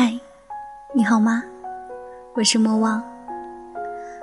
[0.00, 0.16] 嗨，
[0.94, 1.42] 你好吗？
[2.34, 3.02] 我是莫忘。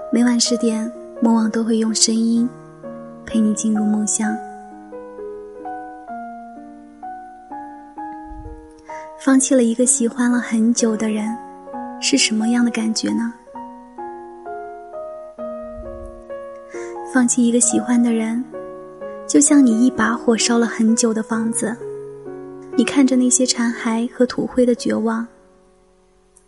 [0.09, 0.89] 每晚十点，
[1.21, 2.49] 莫忘都会用声音
[3.25, 4.33] 陪你进入梦乡。
[9.19, 11.37] 放弃了一个喜欢了很久的人，
[11.99, 13.33] 是什么样的感觉呢？
[17.13, 18.41] 放弃一个喜欢的人，
[19.27, 21.75] 就像你一把火烧了很久的房子，
[22.77, 25.27] 你看着那些残骸和土灰的绝望。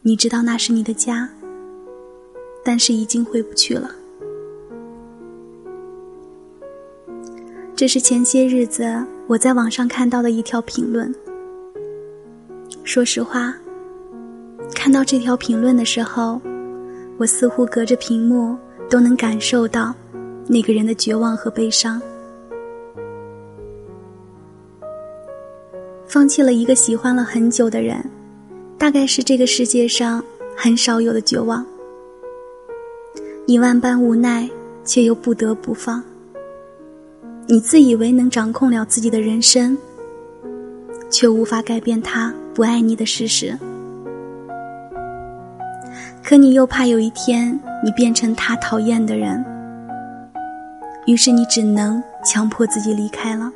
[0.08, 1.30] 你知道那是你的家，
[2.64, 3.92] 但是已经回不去了。
[7.76, 11.14] 这是前些日子我在网上看到的一条评论。
[12.86, 13.54] 说实话，
[14.74, 16.40] 看到这条评论的时候，
[17.18, 18.58] 我似乎隔着屏幕
[18.90, 19.94] 都能感受到
[20.48, 22.02] 那个人的绝望和悲伤。
[26.08, 28.02] 放弃了一个喜欢了很久的人。
[28.78, 30.24] 大概是这个世界上
[30.56, 31.66] 很少有的绝望，
[33.46, 34.48] 你万般无奈，
[34.86, 36.04] 却又不得不放。
[37.48, 39.76] 你自以为能掌控了自己的人生，
[41.10, 43.58] 却无法改变他不爱你的事实。
[46.24, 49.44] 可你又怕有一天你变成他讨厌的人，
[51.08, 53.52] 于是你只能强迫自己离开了。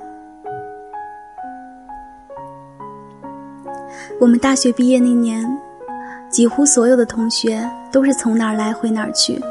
[4.22, 5.44] 我们大学毕业那年，
[6.30, 9.42] 几乎所有的同学都是从哪儿来回哪儿去。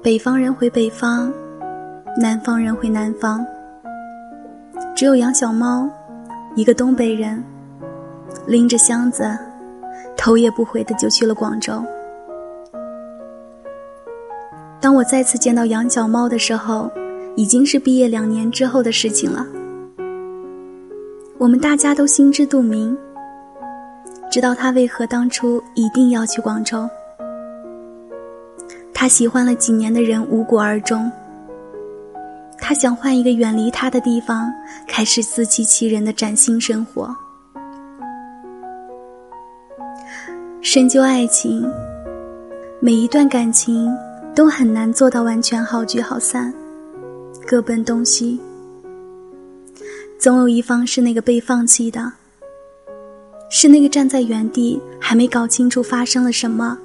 [0.00, 1.32] 北方人回北方，
[2.22, 3.44] 南方人回南方。
[4.94, 5.90] 只有杨小猫，
[6.54, 7.42] 一个东北人，
[8.46, 9.36] 拎着箱子，
[10.16, 11.82] 头也不回的就去了广州。
[14.80, 16.88] 当我再次见到杨小猫的时候，
[17.34, 19.44] 已经是毕业两年之后的事情了。
[21.38, 22.96] 我们大家都心知肚明。
[24.36, 26.86] 知道他为何当初一定要去广州。
[28.92, 31.10] 他喜欢了几年的人无果而终。
[32.58, 34.52] 他想换一个远离他的地方，
[34.86, 37.16] 开始自欺欺人的崭新生活。
[40.60, 41.66] 深究爱情，
[42.78, 43.90] 每一段感情
[44.34, 46.52] 都很难做到完全好聚好散，
[47.46, 48.38] 各奔东西。
[50.18, 52.12] 总有一方是那个被放弃的。
[53.48, 56.76] 是那个站在原地还没搞清楚发生了什么，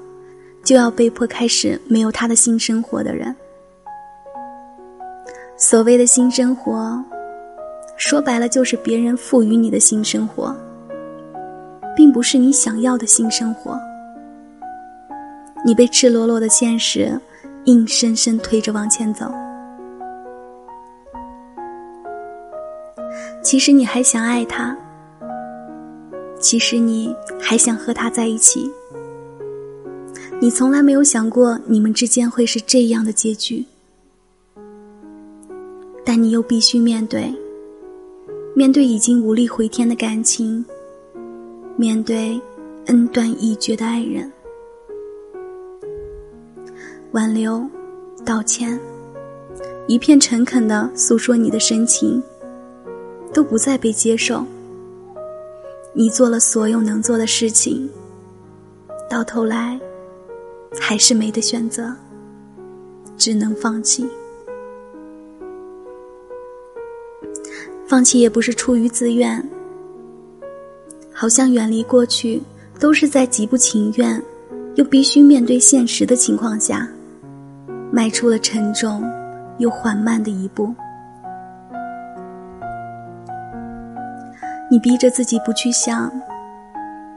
[0.64, 3.36] 就要被迫开始没有他的新生活的人。
[5.58, 7.04] 所谓的新生活，
[7.98, 10.56] 说白了就是别人赋予你的新生活，
[11.96, 13.80] 并不是你想要的新生活。
[15.64, 17.20] 你被赤裸裸的现实
[17.66, 19.32] 硬生生推着往前走。
[23.44, 24.76] 其实你还想爱他。
[26.42, 28.70] 其实你还想和他在一起，
[30.40, 33.64] 你从来没有想过你们之间会是这样的结局，
[36.04, 37.34] 但你又必须面对，
[38.56, 40.66] 面对已经无力回天的感情，
[41.78, 42.42] 面对
[42.88, 44.30] 恩断义绝的爱人，
[47.12, 47.64] 挽留、
[48.26, 48.78] 道歉，
[49.88, 52.22] 一片诚恳的诉说你的深情，
[53.32, 54.44] 都不再被接受。
[55.94, 57.90] 你做了所有能做的事情，
[59.10, 59.80] 到头来
[60.80, 61.94] 还是没得选择，
[63.18, 64.08] 只能放弃。
[67.86, 69.44] 放弃也不是出于自愿，
[71.12, 72.42] 好像远离过去
[72.80, 74.24] 都是在极不情愿，
[74.76, 76.88] 又必须面对现实的情况下，
[77.92, 79.04] 迈出了沉重
[79.58, 80.74] 又缓慢的一步。
[84.72, 86.10] 你逼着自己不去想，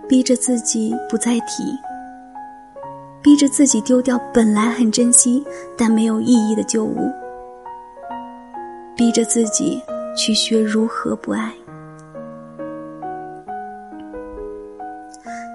[0.08, 1.78] 逼着自己不再提，
[3.22, 5.46] 逼着自己丢掉本来很珍惜
[5.78, 7.08] 但没有意义的旧物，
[8.96, 9.80] 逼着自己
[10.16, 11.52] 去学如何不爱。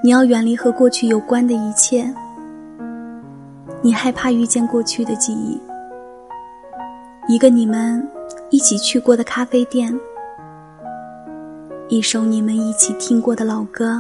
[0.02, 2.10] 你要远离和过去有关的一切，
[3.82, 5.62] 你害怕遇见过去的记忆，
[7.28, 8.08] 一个你们
[8.52, 9.94] 一起去过的咖啡店。
[11.90, 14.00] 一首你们一起听过的老歌，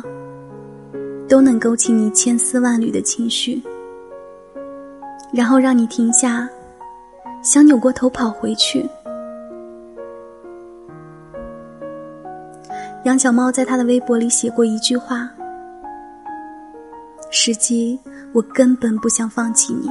[1.28, 3.60] 都能勾起你千丝万缕的情绪，
[5.34, 6.48] 然后让你停下，
[7.42, 8.88] 想扭过头跑回去。
[13.06, 15.28] 杨小猫在他的微博里写过一句话
[17.32, 18.00] ：“实际
[18.34, 19.90] 我根本不想放弃你，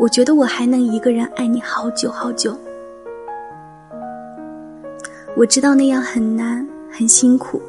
[0.00, 2.58] 我觉得我还能一个人爱你好久好久。”
[5.38, 7.62] 我知道那样很难，很辛苦。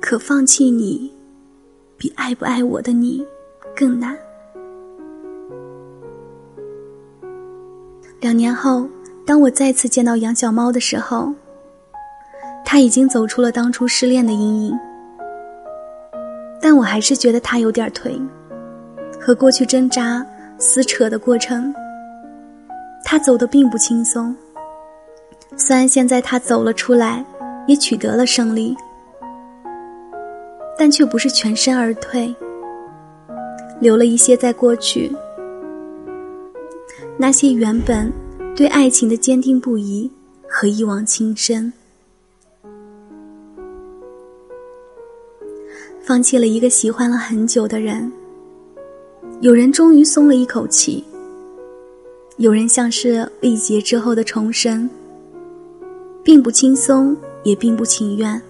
[0.00, 1.12] 可放弃你，
[1.98, 3.22] 比爱不爱我的你
[3.76, 4.16] 更难。
[8.18, 8.88] 两年后，
[9.26, 11.34] 当我再次见到杨小猫的时候，
[12.64, 14.78] 他已经走出了当初失恋的阴影，
[16.62, 18.18] 但我还是觉得他有点颓。
[19.20, 20.26] 和过去挣扎
[20.58, 21.74] 撕扯的过程，
[23.04, 24.34] 他走的并不轻松。
[25.56, 27.24] 虽然现在他走了出来，
[27.66, 28.74] 也取得了胜利，
[30.78, 32.34] 但却不是全身而退，
[33.80, 35.10] 留了一些在过去。
[37.18, 38.10] 那些原本
[38.56, 40.10] 对爱情的坚定不移
[40.48, 41.70] 和一往情深，
[46.02, 48.10] 放弃了一个喜欢了很久的人。
[49.40, 51.04] 有人终于松了一口气，
[52.38, 54.88] 有人像是历劫之后的重生，
[56.30, 58.40] 并不轻松，也并不情愿，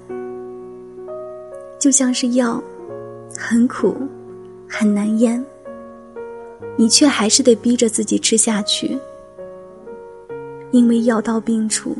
[1.78, 2.62] 就像是药，
[3.34, 3.96] 很苦，
[4.68, 5.42] 很难咽。
[6.76, 8.98] 你却还是得逼着自己吃下去，
[10.72, 11.96] 因为药到病除。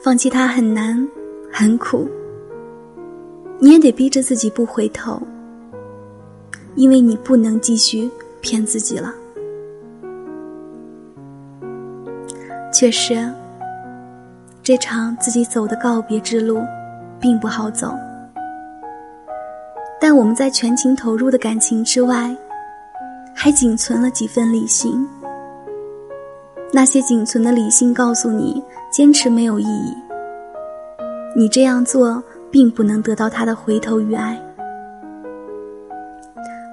[0.00, 1.06] 放弃它很难，
[1.52, 2.08] 很苦，
[3.58, 5.20] 你也得逼着自己不回头，
[6.76, 8.10] 因为你不能继续
[8.40, 9.14] 骗自己了。
[12.78, 13.26] 确实，
[14.62, 16.60] 这场自己走的告别之路，
[17.18, 17.94] 并不好走。
[19.98, 22.36] 但我们在全情投入的感情之外，
[23.34, 25.08] 还仅存了几分理性。
[26.70, 29.96] 那些仅存的理性告诉你，坚持没有意义。
[31.34, 34.38] 你这样做并不能得到他的回头与爱，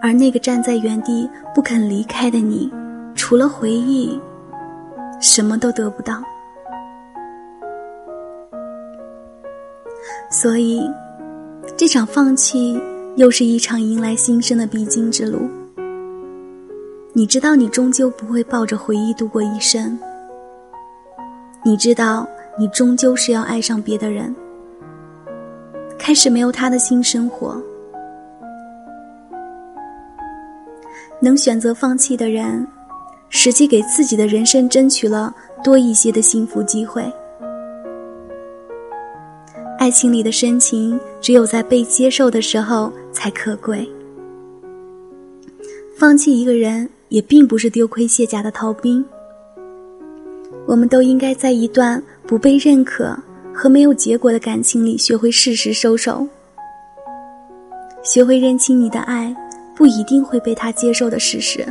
[0.02, 2.70] 而那个站在原地不肯离开的你，
[3.16, 4.20] 除了回忆，
[5.24, 6.22] 什么都得不到。
[10.30, 10.88] 所以，
[11.78, 12.80] 这场放弃。
[13.16, 15.48] 又是一场迎来新生的必经之路。
[17.14, 19.96] 你知道，你终究不会抱着回忆度过一生。
[21.64, 22.28] 你知道，
[22.58, 24.36] 你终究是要爱上别的人，
[26.00, 27.62] 开始没有他的新生活。
[31.20, 32.68] 能选择放弃的人，
[33.36, 37.04] 实际给自己的人生争取了多一些的幸福机会。
[39.80, 43.90] 爱情里的深情，只有在被接受的时候才可贵。
[45.98, 49.04] 放弃一个人，也并不是丢盔卸甲的逃兵。
[50.68, 53.18] 我们都应该在一段不被认可
[53.52, 56.26] 和没有结果的感情里，学会适时收手，
[58.04, 59.36] 学会认清你的爱
[59.76, 61.66] 不一定会被他接受的事实，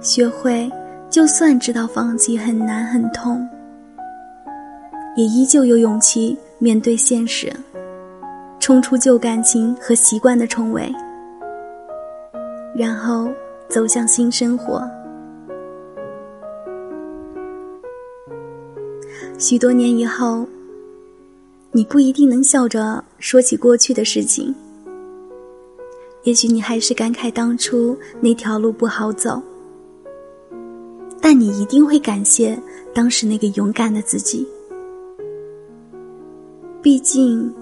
[0.00, 0.70] 学会
[1.10, 3.46] 就算知道放弃很难很痛。
[5.16, 7.52] 也依旧有勇气面对现实，
[8.60, 10.92] 冲出旧感情和习惯的重围，
[12.72, 13.28] 然后
[13.68, 14.88] 走向新生活。
[19.38, 20.46] 许多年以后，
[21.72, 24.54] 你不一定能笑着说起过去的事情，
[26.22, 29.42] 也许你还是感慨当初那条路不好走，
[31.20, 32.58] 但你一定会感谢
[32.94, 34.46] 当时那个勇敢的自己。
[36.80, 37.52] 毕竟，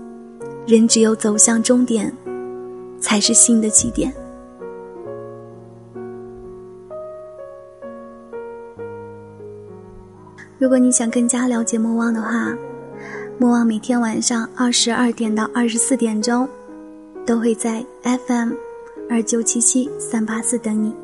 [0.66, 2.12] 人只有走向终点，
[3.00, 4.12] 才是新的起点。
[10.59, 12.57] 如果你想更加了解莫忘的话，
[13.38, 16.49] 莫忘每天晚上二十二点到二十四点钟，
[17.26, 18.52] 都会在 FM
[19.11, 20.95] 二九七七三八四等你。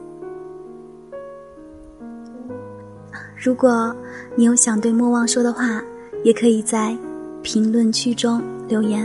[3.43, 3.93] 如果
[4.37, 5.83] 你有想对莫忘说的话
[6.23, 6.97] 也可以在
[7.43, 9.05] 评论区中留言。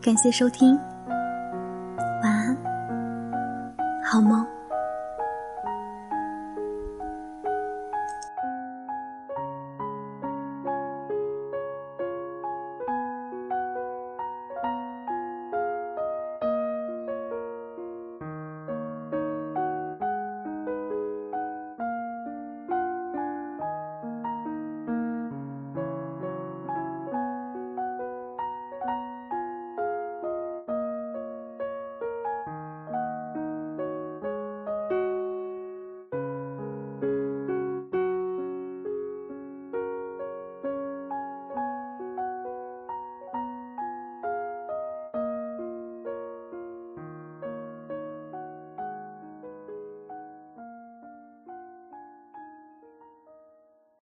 [0.00, 0.74] 感谢收听
[2.22, 2.56] 晚安。
[4.02, 4.57] 好梦。